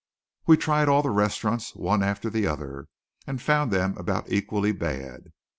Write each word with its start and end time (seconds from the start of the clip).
We 0.47 0.57
tried 0.57 0.89
all 0.89 1.03
the 1.03 1.11
restaurants, 1.11 1.75
one 1.75 2.01
after 2.01 2.31
the 2.31 2.47
other, 2.47 2.87
and 3.27 3.39
found 3.39 3.69
them 3.69 3.95
about 3.99 4.31
equally 4.31 4.71
bad. 4.71 5.25